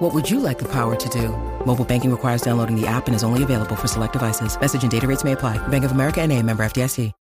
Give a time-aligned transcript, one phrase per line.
[0.00, 1.28] What would you like the power to do?
[1.66, 4.58] Mobile banking requires downloading the app and is only available for select devices.
[4.58, 5.58] Message and data rates may apply.
[5.68, 7.12] Bank of America NA, member FDIC.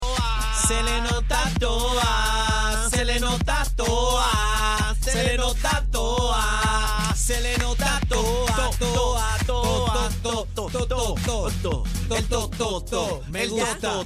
[0.54, 8.00] Se le nota toa, se le nota toa, se le nota toa, se le nota
[8.08, 11.84] toa, toa, toa, toa, toa, toa, toa,
[12.16, 14.06] el to, to, to, me gusta,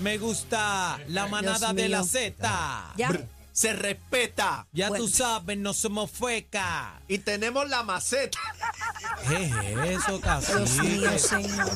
[0.00, 2.34] me gusta la manada de la Z.
[2.96, 3.08] Ya.
[3.60, 4.66] Se respeta.
[4.72, 5.04] Ya Bueno.
[5.04, 7.02] tú sabes, no somos fueca.
[7.08, 8.38] Y tenemos la maceta.
[9.28, 11.18] ¿Qué es eso, cacique?
[11.18, 11.70] señor.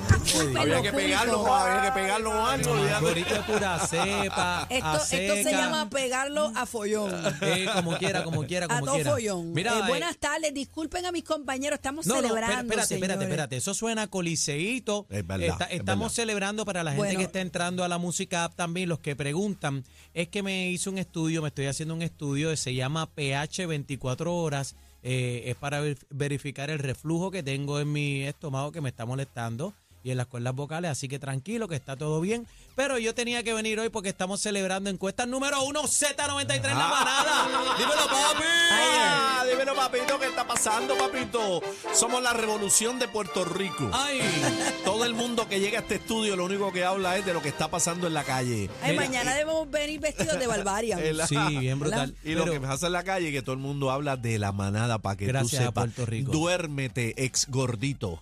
[0.59, 2.75] Había que pegarlo, había que pegarlo algo.
[2.75, 5.11] Ahorita es pura cepa, Esto, a esto
[5.43, 7.13] se llama pegarlo a follón.
[7.43, 9.11] Eh, como quiera, como quiera, A como todo quiera.
[9.11, 9.53] follón.
[9.53, 12.47] Mira, Eh, eh, buenas tardes, disculpen a mis compañeros, estamos No, celebrando.
[12.63, 13.29] espérate, espérate, espérate, señores.
[13.31, 13.57] espérate.
[13.59, 15.07] Eso suena a coliseíto.
[15.11, 16.15] Es verdad, Está- es estamos verdad.
[16.15, 17.19] celebrando para la gente Bueno.
[17.19, 18.89] que está entrando a la música app también.
[18.89, 22.75] Los que preguntan, es que me hice un estudio, me estoy haciendo un estudio, se
[22.75, 24.77] llama pH 24 horas.
[25.07, 29.05] eh, es para ver- verificar el reflujo que tengo en mi estómago que me está
[29.05, 30.91] molestando y en las cuerdas vocales.
[30.93, 32.47] Así que tranquilo, que está todo bien.
[32.77, 36.89] Pero yo tenía que venir hoy porque estamos celebrando encuesta número uno Z93 en la
[36.89, 37.49] manada.
[37.79, 38.45] Dímelo, papi.
[38.71, 41.63] Ah, dímelo, papito, ¿qué está pasando, papito?
[41.95, 43.89] Somos la revolución de Puerto Rico.
[43.93, 44.21] Ay.
[44.85, 47.41] Todo el mundo que llega a este estudio lo único que habla es de lo
[47.41, 48.69] que está pasando en la calle.
[48.83, 50.99] Ay, Mira, mañana debemos venir vestidos de Barbarian.
[51.03, 52.15] El- Sí, bien brutal.
[52.25, 54.99] Y lo que pasa en la calle que todo el mundo habla de la manada
[54.99, 55.85] para que Gracias tú a sepas.
[55.85, 56.33] Puerto Rico.
[56.33, 58.21] Duérmete, ex gordito,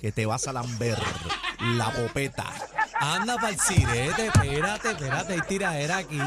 [0.00, 0.98] que te vas a lamber
[1.76, 2.46] la popeta.
[2.98, 6.18] Anda para el sirete, espérate, espérate, hay tiradera aquí.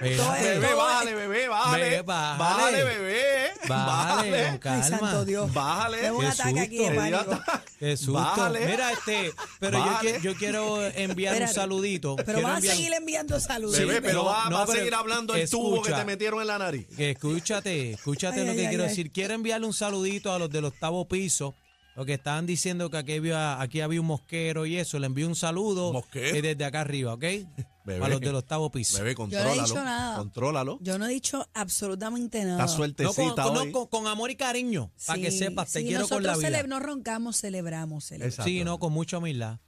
[0.00, 0.58] Espérate.
[0.58, 1.84] Bebé, bájale, bebé, bájale.
[1.84, 2.38] Bebé, bájale.
[2.38, 3.22] Bájale, bebé.
[3.68, 4.82] Bájale, con Ay, calma.
[4.98, 5.54] santo Dios.
[5.54, 5.98] Bájale.
[5.98, 7.40] Tengo un Qué ataque aquí de pánico.
[7.78, 8.12] Qué susto.
[8.14, 8.66] Bájale.
[8.66, 10.18] Mira, este, pero yo, Bájale.
[10.18, 11.52] qui- yo quiero enviar Espérate.
[11.52, 12.16] un saludito.
[12.16, 13.78] Pero Quiero vas a seguir enviando saludos.
[13.78, 15.98] Bebé, pero No, va, no, va a seguir hablando el tubo que escucha.
[15.98, 16.86] te metieron en la nariz.
[16.98, 18.88] Escúchate, escúchate Ay, lo ay, que ay, quiero ay.
[18.88, 19.12] decir.
[19.12, 21.54] Quiero enviarle un saludito a los del octavo piso.
[21.94, 24.98] Lo que estaban diciendo que aquí había, aquí había un mosquero y eso.
[24.98, 26.36] Le envío un saludo ¿Mosquero?
[26.36, 27.20] eh, desde acá arriba, ¿ok?
[27.84, 27.98] Bebé.
[28.00, 28.96] Para los del octavo piso.
[28.98, 29.62] Bebé, Yo no he contrólalo.
[29.64, 30.16] dicho nada.
[30.16, 30.78] Contrólalo.
[30.80, 32.52] Yo no he dicho absolutamente nada.
[32.52, 33.72] Está No, con, sueltecita con- no, hoy.
[33.72, 36.62] con- con amor y cariño, para que sepas, te sí, quiero con la vida.
[36.62, 38.04] no roncamos, celebramos.
[38.04, 38.32] celebramos.
[38.32, 38.48] Exacto.
[38.48, 39.58] Sí, no, con mucha humildad.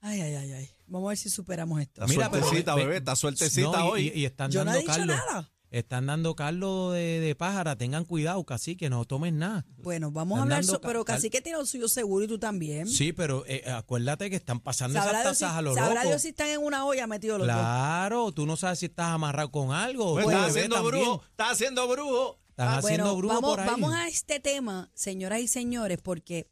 [0.00, 0.70] Ay, ay, ay, ay.
[0.86, 2.02] Vamos a ver si superamos esto.
[2.04, 2.96] Está Mira, pero ve- bebé.
[2.98, 4.12] Está sueltecita No, y- hoy.
[4.14, 5.16] Y, y están Yo no dando he dicho Carlos.
[5.16, 5.50] nada.
[5.70, 7.74] Están dando Carlos de, de pájara.
[7.76, 9.66] Tengan cuidado, casi que no tomen nada.
[9.78, 12.86] Bueno, vamos a hablar, so- pero casi que tiene lo suyo seguro y tú también.
[12.86, 16.04] Sí, pero eh, acuérdate que están pasando esas Dios, si, tazas a lo sabrá.
[16.04, 17.56] Dios si están en una olla metidos los dos.
[17.56, 20.12] Claro, tú no sabes si estás amarrado con algo.
[20.14, 21.02] Pues tu está bebé haciendo también.
[21.04, 21.22] brujo.
[21.30, 22.38] Está haciendo brujo.
[22.50, 23.66] Están Ah, haciendo bueno, brujo vamos, por ahí.
[23.68, 26.46] vamos a este tema, señoras y señores, porque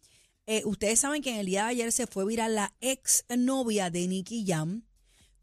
[0.47, 3.89] eh, ustedes saben que en el día de ayer se fue viral la ex novia
[3.89, 4.83] de Nicky Jam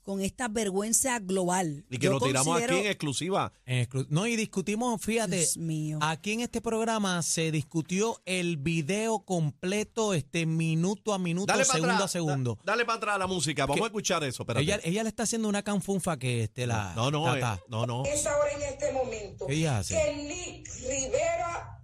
[0.09, 1.85] con esta vergüenza global.
[1.87, 3.53] Y que Yo lo tiramos considero- aquí en exclusiva.
[3.67, 5.99] En exclu- No, y discutimos, fíjate, Dios mío.
[6.01, 11.73] aquí en este programa se discutió el video completo, este minuto a minuto, Dale para
[11.75, 12.09] segundo atrás.
[12.09, 12.55] a segundo.
[12.55, 13.67] da- Dale para atrás la música.
[13.67, 13.83] Vamos ¿Qué?
[13.83, 14.41] a escuchar eso.
[14.41, 14.63] Espérate.
[14.63, 17.61] Ella, ella le está haciendo una canfunfa que este la no, no, eh, Tata.
[17.69, 18.03] no, no.
[18.05, 19.93] es ahora en este momento ¿Qué ella hace?
[19.93, 21.83] que Rivera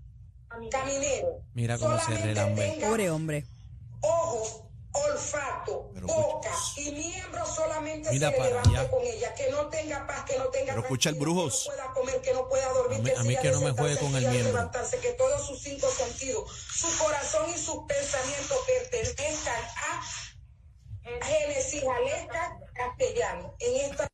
[0.71, 2.69] Caminero Mira cómo se solamente relambe.
[2.71, 3.45] tenga Pobre hombre.
[4.01, 4.61] ojos,
[4.93, 6.64] olfato, Pero boca escucha.
[6.77, 8.89] Y miembros solamente Mira se para levante allá.
[8.91, 11.63] con ella, que no tenga paz, que no tenga Pero escucha el brujos.
[11.63, 13.61] que no pueda comer, que no pueda dormir, A mí- que a mí que no
[13.61, 14.43] me juegue con el miembro.
[14.53, 20.03] levantarse, que todos sus cinco sentidos, su corazón y sus pensamientos pertenezcan a
[21.25, 23.55] Génesis Aleca Castellano.
[23.59, 24.07] En esta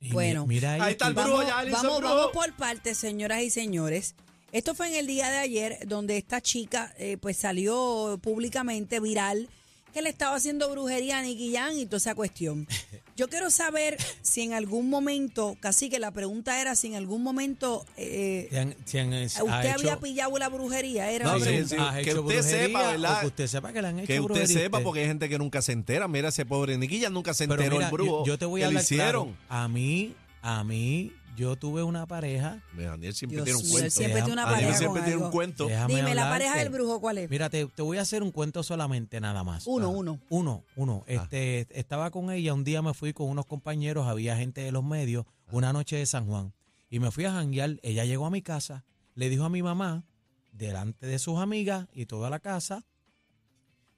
[0.00, 0.46] Y Bueno.
[0.46, 2.14] mira Ahí está el brujo, Vamos, ya vamos, brujo.
[2.14, 4.14] vamos por partes, señoras y señores.
[4.50, 9.48] Esto fue en el día de ayer, donde esta chica eh, pues salió públicamente viral
[9.92, 12.66] que le estaba haciendo brujería a Nicky Jam y toda esa cuestión.
[13.16, 17.22] Yo quiero saber si en algún momento, casi que la pregunta era si en algún
[17.22, 21.10] momento eh, Si han- si han- ha usted hecho- había pillado la brujería.
[21.10, 21.68] Era No, la sí, pregunta.
[21.68, 21.76] sí.
[21.78, 23.16] has que hecho usted brujería sepa, ¿verdad?
[23.16, 25.06] o que usted sepa que le han hecho Que usted brujería a sepa, porque hay
[25.06, 26.08] gente que nunca se entera.
[26.08, 28.24] Mira ese pobre Niquilla, nunca se Pero enteró mira, el brujo.
[28.24, 29.20] yo, yo te voy a que le hablar claro.
[29.24, 29.36] hicieron.
[29.50, 32.62] A mí, a mí, yo tuve una pareja.
[32.76, 33.84] Daniel siempre Dios tiene un mío, cuento.
[33.86, 35.66] él siempre Deja- tiene una Daniel pareja siempre con tiene un cuento.
[35.66, 36.44] Déjame Dime, ¿la hablarte.
[36.44, 37.30] pareja del brujo cuál es?
[37.30, 39.66] Mira, te, te voy a hacer un cuento solamente, nada más.
[39.66, 39.96] Uno, Ajá.
[39.96, 40.20] uno.
[40.28, 41.04] Uno, uno.
[41.08, 41.12] Ah.
[41.12, 44.84] Este, estaba con ella, un día me fui con unos compañeros, había gente de los
[44.84, 46.52] medios, una noche de San Juan.
[46.90, 50.04] Y me fui a janguear, ella llegó a mi casa, le dijo a mi mamá,
[50.52, 52.84] delante de sus amigas y toda la casa,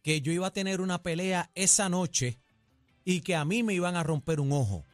[0.02, 2.38] que yo iba a tener una pelea esa noche
[3.04, 4.84] y que a mí me iban a romper un ojo,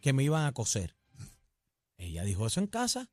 [0.00, 0.96] que me iban a coser.
[1.98, 3.10] Ella dijo eso en casa.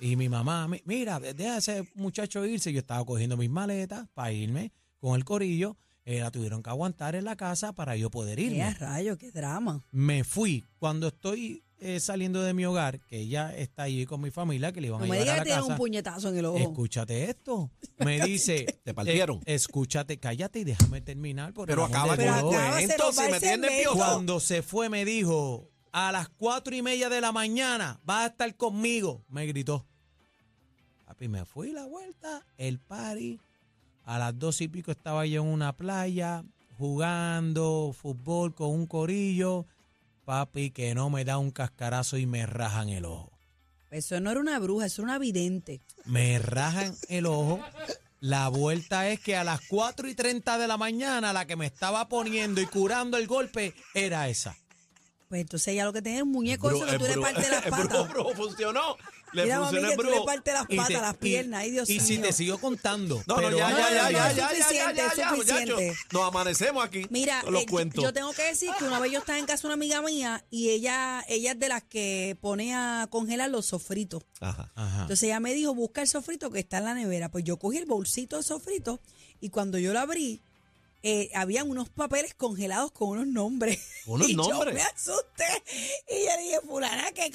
[0.00, 2.72] Y mi mamá, "Mi- mira, deja a ese muchacho irse.
[2.72, 5.76] Yo estaba cogiendo mis maletas para irme con el corillo.
[6.04, 8.74] Eh, la tuvieron que aguantar en la casa para yo poder Qué irme.
[8.74, 9.82] rayo, qué drama.
[9.90, 10.64] Me fui.
[10.78, 14.80] Cuando estoy eh, saliendo de mi hogar, que ella está allí con mi familia, que
[14.80, 16.36] le iban No a me llevar digas a que la te dieron un puñetazo en
[16.38, 16.58] el ojo.
[16.58, 17.70] Escúchate esto.
[17.98, 18.64] Me dice.
[18.84, 19.38] Te partieron.
[19.46, 21.52] eh, escúchate, cállate y déjame terminar.
[21.54, 23.84] Por Pero acaba de el me.
[23.94, 28.26] Cuando se fue, me dijo: A las cuatro y media de la mañana vas a
[28.26, 29.24] estar conmigo.
[29.28, 29.86] Me gritó.
[31.06, 33.38] Papi, me fui la vuelta, el party.
[34.02, 36.42] A las dos y pico estaba yo en una playa
[36.78, 39.66] jugando fútbol con un corillo.
[40.24, 43.30] Papi, que no me da un cascarazo y me rajan el ojo.
[43.92, 45.80] Eso no era una bruja, eso era una vidente.
[46.06, 47.60] Me rajan el ojo.
[48.18, 51.66] La vuelta es que a las 4 y 30 de la mañana la que me
[51.66, 54.56] estaba poniendo y curando el golpe era esa.
[55.28, 57.62] Pues entonces ella lo que tenía era un muñeco eso que tú le partes las
[57.66, 58.08] patas.
[58.10, 58.96] brujo funcionó.
[59.32, 61.60] Le Mira, mami, funcionó que el tú le partes las patas, te- las y- piernas.
[61.62, 62.26] Ay, Dios Y si mío.
[62.28, 63.16] te sigo contando.
[63.26, 65.72] No, no, pero ya, ya, ya, no, ya, no, ya, ya, ya, ya, suficiente.
[65.74, 65.96] muchachos.
[66.12, 67.06] Nos amanecemos aquí.
[67.10, 68.04] Mira, los eh, cuentos.
[68.04, 70.44] yo tengo que decir que una vez yo estaba en casa de una amiga mía
[70.50, 74.22] y ella, ella es de las que pone a congelar los sofritos.
[74.40, 74.70] Ajá.
[74.76, 75.00] Ajá.
[75.02, 77.28] Entonces ella me dijo, busca el sofrito que está en la nevera.
[77.28, 79.00] Pues yo cogí el bolsito de sofrito
[79.40, 80.42] y cuando yo lo abrí,
[81.06, 83.78] eh, habían unos papeles congelados con unos nombres.
[84.06, 84.58] ¿Unos y nombres?
[84.68, 85.44] yo me asusté.
[86.10, 87.30] Y yo dije, fulana, que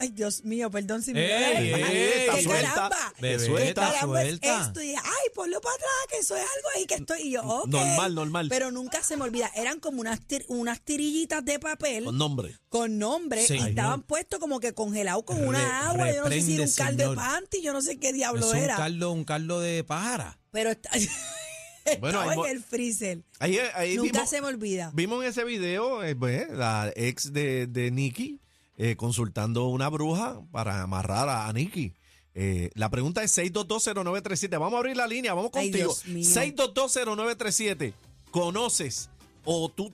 [0.00, 2.88] Ay, Dios mío, perdón si me Ey, Ay, ey, ¡Qué está caramba!
[2.90, 3.92] suelta, Bebé, suelta.
[3.94, 4.62] es suelta.
[4.66, 4.82] esto?
[4.82, 7.20] Y dije, ay, ponlo para atrás, que eso es algo ahí que estoy.
[7.22, 7.68] Y yo, ok.
[7.68, 8.46] Normal, normal.
[8.50, 9.50] Pero nunca se me olvida.
[9.54, 12.58] Eran como unas, tir- unas tirillitas de papel Con nombre.
[12.68, 13.68] con nombre Señor.
[13.68, 16.12] y estaban puestos como que congelados con Re- una agua.
[16.12, 17.16] Yo no sé si era un caldo de señor.
[17.16, 18.74] panty, yo no sé qué diablo es un era.
[18.76, 20.38] caldo, un caldo de pájara.
[20.50, 20.90] Pero está,
[22.00, 23.22] Bueno, hay en el freezer.
[23.38, 24.90] Ahí, ahí Nunca vimos, se me olvida.
[24.94, 28.40] vimos en ese video eh, pues, la ex de, de Nicky
[28.76, 31.94] eh, consultando una bruja para amarrar a, a Nicky.
[32.34, 34.50] Eh, la pregunta es 6220937.
[34.58, 35.76] Vamos a abrir la línea, vamos contigo.
[35.76, 36.24] Dios mío.
[36.28, 37.92] 6220937.
[38.30, 39.10] ¿Conoces
[39.44, 39.92] o tú,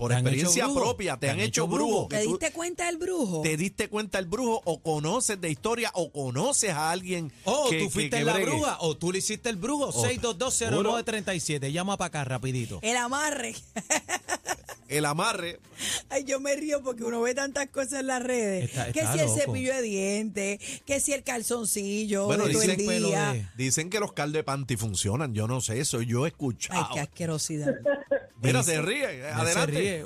[0.00, 2.06] por ¿Te han experiencia propia, te, han, hecho brujo?
[2.08, 3.42] ¿Te diste cuenta del brujo?
[3.42, 7.80] ¿Te diste cuenta el brujo o conoces de historia o conoces a alguien O que,
[7.80, 8.46] tú fuiste que la bregue?
[8.50, 9.90] bruja o tú le hiciste el brujo.
[9.92, 11.70] Oh, 6220937.
[11.70, 12.78] Llama para acá rapidito.
[12.80, 13.54] El amarre.
[14.88, 15.60] El amarre.
[16.08, 18.64] Ay, yo me río porque uno ve tantas cosas en las redes.
[18.64, 22.70] Está- que si el cepillo de dientes, que si el calzoncillo Bueno, de todo el
[22.70, 23.32] dicen pelo día.
[23.34, 25.32] de- Dicen que los de panty funcionan.
[25.32, 26.02] Yo no sé eso.
[26.02, 26.88] Yo he Ay, escuchado.
[26.94, 27.72] qué asquerosidad.
[28.42, 29.06] Mira, se ríe.
[29.22, 29.72] Se Adelante.
[29.72, 30.04] ríe.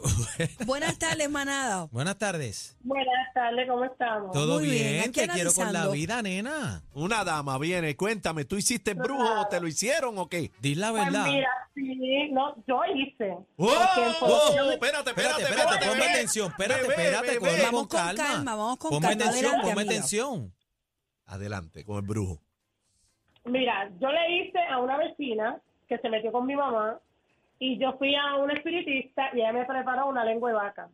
[0.67, 1.87] Buenas tardes, manada.
[1.93, 2.77] Buenas tardes.
[2.81, 4.33] Buenas tardes, ¿cómo estamos?
[4.33, 5.13] ¿Todo Muy bien, bien?
[5.13, 6.83] Te quiero con la vida, nena.
[6.95, 7.95] Una dama viene.
[7.97, 10.51] Cuéntame, ¿tú hiciste brujo o te lo hicieron o qué?
[10.61, 11.27] Di la Pues verdad.
[11.27, 13.37] mira, sí, no, yo hice.
[13.57, 13.73] ¡Oh!
[14.23, 14.71] ¡Oh!
[14.71, 17.63] Espérate, espérate, Espérate, espérate, espérate, ponme atención, espérate, Bebé, espérate, bebé.
[17.63, 18.25] Vamos con calma.
[18.25, 19.25] calma, vamos con ponme calma.
[19.25, 20.55] atención, Adelante, ponme atención.
[21.27, 22.41] Adelante, con el brujo.
[23.45, 26.99] Mira, yo le hice a una vecina que se metió con mi mamá
[27.59, 30.89] y yo fui a un espiritista y ella me preparó una lengua de vaca.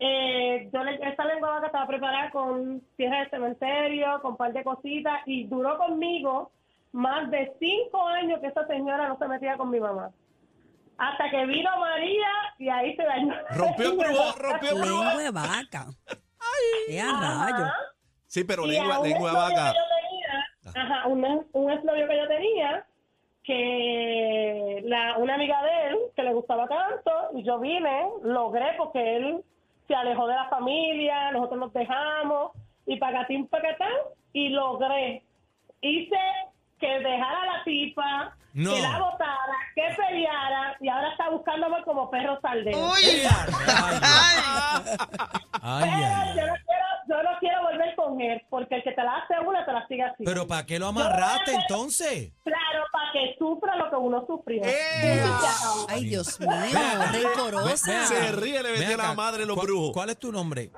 [0.00, 4.36] Eh, yo le, esta lengua de vaca estaba preparada con tierra de cementerio, con un
[4.36, 6.50] par de cositas y duró conmigo
[6.92, 10.10] más de cinco años que esa señora no se metía con mi mamá.
[10.98, 12.28] Hasta que vino María
[12.58, 13.34] y ahí se dañó.
[13.34, 14.34] la Rompió vaca.
[14.38, 14.74] rompió.
[14.84, 15.86] Lengua de vaca.
[16.86, 17.66] ¡Qué a rayo!
[18.26, 19.72] Sí, pero Y lengua, lengua de vaca.
[19.72, 22.86] tenía, ajá, un, un que yo tenía,
[23.44, 29.16] que la, una amiga de él, que le gustaba tanto, y yo vine, logré, porque
[29.16, 29.42] él
[29.88, 32.52] se alejó de la familia, nosotros nos dejamos,
[32.86, 33.88] y pagatín, pagatán,
[34.32, 35.22] y logré.
[35.80, 36.16] Hice
[36.78, 38.74] que dejara a la tipa, No.
[38.74, 42.78] que la botara, que peleara, y ahora está buscándome como perro saldero.
[42.96, 44.98] ¡Ey, a rayos!
[45.62, 46.48] Ay, Pero ay, yo ay.
[46.48, 49.64] no, quiero, yo no quiero volver con él, porque el que te la hace una,
[49.64, 50.24] te la sigue así.
[50.24, 52.32] Pero ¿para qué lo amarraste entonces?
[52.44, 52.50] Que
[53.92, 54.62] que uno sufrió.
[54.64, 55.22] ¡Eh!
[55.88, 56.48] Ay, Dios mío,
[57.12, 58.06] rencorosa.
[58.06, 59.92] Se ríe, le metió la madre los ¿Cuál- brujos.
[59.92, 60.70] ¿Cuál es tu nombre?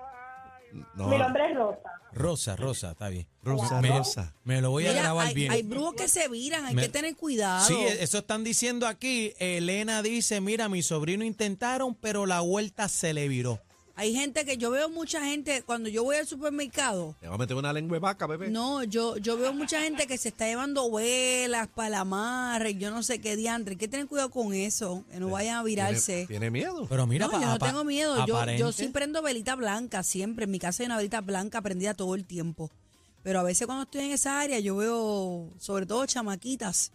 [0.94, 1.08] No.
[1.08, 1.90] Mi nombre es Rosa.
[2.12, 3.26] Rosa, Rosa, está bien.
[3.42, 4.34] Rosa, me, Rosa.
[4.44, 5.50] me lo voy a Mira, grabar hay, bien.
[5.52, 7.64] hay brujos que se viran, hay Me- que tener cuidado.
[7.66, 9.32] Sí, eso están diciendo aquí.
[9.38, 13.60] Elena dice, mira, mi sobrino intentaron, pero la vuelta se le viró.
[13.96, 17.14] Hay gente que yo veo mucha gente cuando yo voy al supermercado.
[17.20, 18.50] Te va a meter una lengua de vaca, bebé.
[18.50, 22.90] No, yo yo veo mucha gente que se está llevando velas para la mar, yo
[22.90, 23.72] no sé qué diantre.
[23.72, 26.26] Hay que tener cuidado con eso, que no vayan a virarse.
[26.26, 26.86] ¿Tiene, tiene miedo?
[26.88, 28.26] Pero mira, no, yo no tengo miedo.
[28.26, 30.44] Yo, yo sí prendo velita blanca siempre.
[30.44, 32.70] En mi casa hay una velita blanca prendida todo el tiempo.
[33.22, 36.90] Pero a veces cuando estoy en esa área yo veo, sobre todo chamaquitas,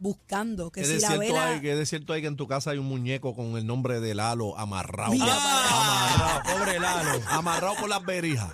[0.00, 1.46] buscando que ¿Qué si la cierto vela...
[1.50, 4.00] hay, qué de cierto hay que en tu casa hay un muñeco con el nombre
[4.00, 5.12] de Lalo amarrado?
[5.12, 7.20] Mira Ah, pobre Lalo.
[7.28, 8.52] Amarrado por las berijas.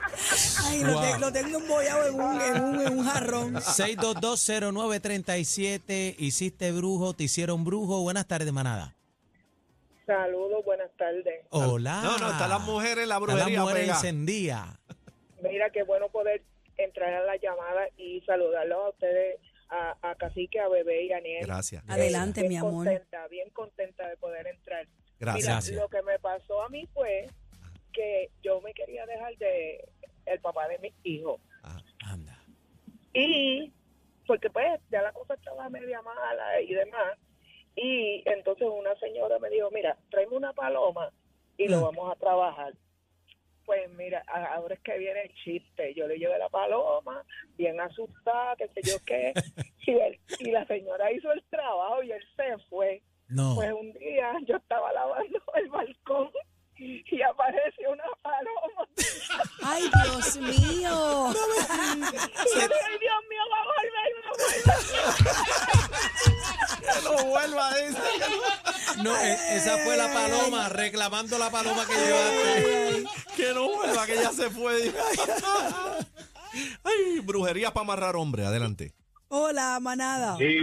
[0.64, 3.54] Ay, lo, te- lo tengo embollado en un, en un, en un jarrón.
[3.54, 8.02] 6220937, hiciste brujo, te hicieron brujo.
[8.02, 8.94] Buenas tardes, manada.
[10.06, 11.44] Saludos, buenas tardes.
[11.50, 12.00] Hola.
[12.02, 13.94] No, no, están las mujeres, la las brujería mujeres pega.
[13.94, 14.66] encendidas.
[15.42, 16.42] Mira, qué bueno poder
[16.76, 21.18] entrar a la llamada y saludarlos a ustedes, a, a Cacique, a Bebé y a
[21.18, 21.46] Aniel.
[21.46, 21.82] Gracias.
[21.88, 22.72] Adelante, Bien mi amor.
[22.86, 24.86] contenta, bien contenta de poder entrar.
[25.18, 25.70] Gracias.
[25.70, 27.26] Mira, lo que me pasó a mí fue
[27.92, 29.88] que yo me quería dejar de
[30.26, 31.40] el papá de mis hijos.
[32.04, 32.38] Anda.
[33.14, 33.72] Y
[34.26, 37.16] porque pues ya la cosa estaba media mala y demás.
[37.74, 41.10] Y entonces una señora me dijo, mira, tráeme una paloma
[41.58, 41.82] y lo Mm.
[41.84, 42.74] vamos a trabajar.
[43.66, 44.22] Pues mira,
[44.54, 45.92] ahora es que viene el chiste.
[45.94, 47.22] Yo le llevé la paloma,
[47.58, 49.34] bien asustada, qué sé yo qué.
[49.88, 53.02] Y, él- y la señora hizo el trabajo y él se fue.
[53.28, 53.54] No.
[53.54, 56.30] Pues un día yo estaba lavando el balcón
[56.78, 58.88] y apareció una paloma.
[59.64, 61.30] Ay, Dios mío.
[61.30, 65.76] Y yo, ay, Dios mío, va a volver, va a volver.
[66.80, 68.02] Que no vuelva a decir.
[69.02, 73.04] No, e- esa fue la paloma, reclamando la paloma que llevaste.
[73.36, 74.92] Que no vuelva, que ya se fue.
[76.84, 78.46] Ay, brujería para amarrar hombre.
[78.46, 78.92] Adelante.
[79.28, 80.36] Hola, manada.
[80.38, 80.58] Sí,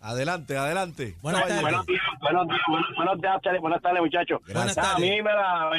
[0.00, 1.16] Adelante, adelante.
[1.22, 1.60] Buenas tardes.
[1.60, 4.40] buenos días, buenos días, buenos, buenos días, tardes, buenas tardes, muchachos.
[4.44, 4.94] Buenas tardes.
[4.94, 5.70] A mí me la...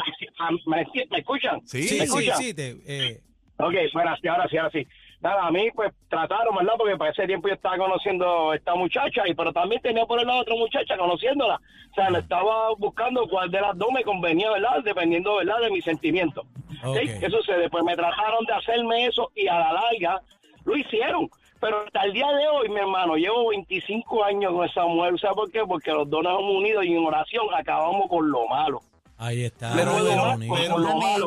[0.68, 1.62] ¿Me, me, me escuchan?
[1.65, 3.22] Sí, Sí, sí, sí, te- eh,
[3.58, 4.86] Ok, bueno, ahora sí, ahora sí.
[5.22, 6.74] Nada, a mí pues trataron, ¿verdad?
[6.78, 10.20] Porque para ese tiempo yo estaba conociendo a esta muchacha, y pero también tenía por
[10.20, 11.60] el lado otra muchacha conociéndola.
[11.92, 14.82] O sea, le estaba buscando cuál de las dos me convenía, ¿verdad?
[14.84, 15.60] Dependiendo, ¿verdad?
[15.60, 16.46] De mis sentimientos.
[16.84, 16.98] Ok.
[17.02, 17.20] ¿Sí?
[17.20, 17.70] ¿Qué sucede?
[17.70, 20.22] Pues me trataron de hacerme eso y a la larga
[20.64, 21.30] lo hicieron.
[21.60, 25.20] Pero hasta el día de hoy, mi hermano, llevo 25 años con esa mujer.
[25.20, 25.60] ¿Sabes por qué?
[25.68, 28.80] Porque los dos nos hemos unido y en oración acabamos con lo malo.
[29.18, 29.74] ahí está.
[29.76, 30.24] Pero pero-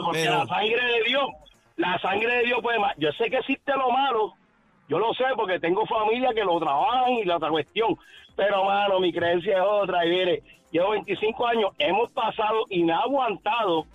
[0.02, 1.24] porque pero- la sangre de Dios,
[1.76, 2.94] la sangre de Dios puede más.
[2.98, 4.34] Yo sé que existe lo malo,
[4.88, 7.96] yo lo sé porque tengo familia que lo trabajan y la otra cuestión,
[8.36, 10.04] pero mano, mi creencia es otra.
[10.04, 13.86] Y mire, llevo 25 años, hemos pasado y ha aguantado,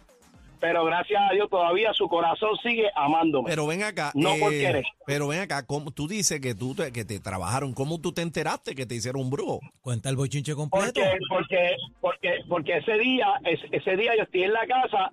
[0.59, 3.49] pero gracias a Dios todavía su corazón sigue amándome.
[3.49, 4.11] Pero ven acá.
[4.15, 4.85] No eh, por querer.
[5.05, 7.73] Pero ven acá, ¿cómo, tú dices que tú te, que te trabajaron.
[7.73, 9.59] ¿Cómo tú te enteraste que te hicieron un brujo?
[9.81, 10.99] Cuenta el bochinche completo.
[10.99, 15.11] porque porque porque porque ese día ese, ese día yo estoy en la casa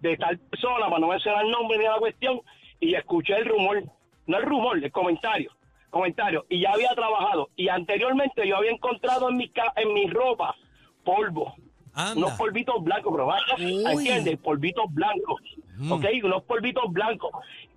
[0.00, 2.40] de tal persona para no mencionar el nombre ni la cuestión
[2.80, 3.82] y escuché el rumor
[4.26, 5.50] no el rumor el comentario
[5.90, 10.06] comentario y ya había trabajado y anteriormente yo había encontrado en mi ca- en mi
[10.08, 10.54] ropa
[11.04, 11.54] polvo
[11.94, 12.26] Anda.
[12.26, 13.26] unos polvitos blancos pero.
[13.58, 14.38] ¿entiendes?
[14.38, 15.40] polvitos blancos
[15.78, 15.92] Mm.
[15.92, 17.30] ok unos polvitos blancos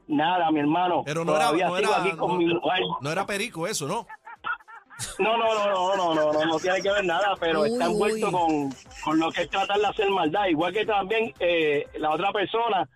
[0.07, 2.81] nada mi hermano Pero no era, todavía no, sigo era, aquí con no- mi mujer.
[3.01, 4.07] no era perico eso, ¿no?
[5.20, 7.86] No, no, no, no, no, no, no, no tiene que ver nada, pero Uy, está
[7.86, 8.32] envuelto uy.
[8.34, 8.70] con,
[9.03, 10.48] con lo que es tratar de hacer maldad.
[10.48, 12.88] Igual que también eh, la otra persona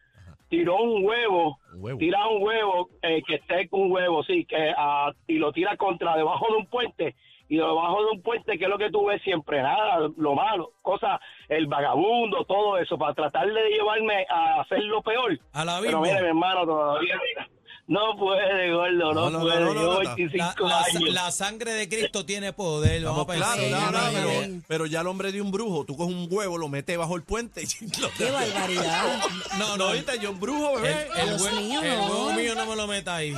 [0.50, 1.98] tiró un huevo, Un huevo.
[2.00, 5.76] tira un huevo eh, que esté con un huevo, sí, que ah, y lo tira
[5.78, 7.16] contra debajo de un puente.
[7.50, 10.72] Y debajo de un puente, que es lo que tú ves siempre, nada, lo malo,
[10.82, 11.20] cosas,
[11.50, 15.38] el vagabundo, todo eso, para tratar de llevarme a hacer lo peor.
[15.52, 16.02] A la Pero misma.
[16.02, 17.16] mire, mi hermano, todavía
[17.86, 19.60] no puede, gordo, no, No, no, no, puede.
[19.60, 20.16] no, no, Llevo no.
[20.16, 21.10] 25 La, la- años.
[21.14, 23.04] la sangre de Cristo tiene poder.
[23.04, 23.92] Vamos Estamos a claro, pensar.
[23.92, 26.70] no, no, amén, pero, ya el hombre de un brujo, tú coges un huevo, lo
[26.70, 27.66] metes bajo el puente y
[28.02, 29.20] lo Qué barbaridad.
[29.60, 31.08] No, No, viste, yo un brujo, El, bebé.
[31.18, 32.06] el Dios hue- mío, el no.
[32.08, 33.36] huevo mío no me lo meta ahí.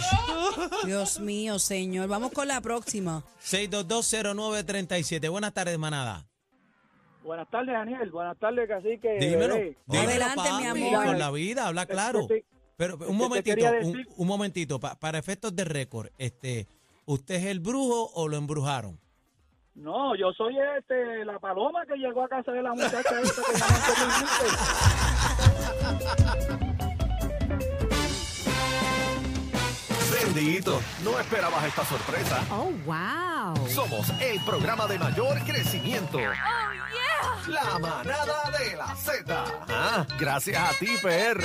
[0.86, 2.08] Dios mío, señor.
[2.08, 3.24] Vamos con la próxima.
[3.44, 5.30] 6220937.
[5.30, 6.26] Buenas tardes, manada.
[7.24, 8.12] Buenas tardes, Daniel.
[8.12, 9.18] Buenas tardes, Cacique.
[9.20, 9.56] Dímelo.
[9.56, 11.06] Dímelo, Adelante, mi amor.
[11.06, 12.22] Con la vida, habla claro.
[12.22, 12.46] Este,
[12.78, 13.66] Pero un momentito,
[14.18, 16.68] un, momentito, pa- para efectos de récord, este,
[17.06, 19.00] ¿usted es el brujo o lo embrujaron?
[19.76, 23.52] No, yo soy este la paloma que llegó a casa de la muchacha esta que
[30.36, 32.44] Bendito, no esperabas esta sorpresa.
[32.52, 33.68] Oh, wow.
[33.70, 36.20] Somos el programa de mayor crecimiento.
[37.48, 39.44] La manada de la Z.
[39.70, 41.44] Ah, gracias a ti, PR.